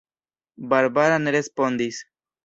Barbara 0.71 1.19
ne 1.25 1.31
respondis. 1.35 1.95